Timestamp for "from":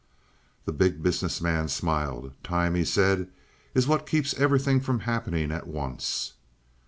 4.81-5.01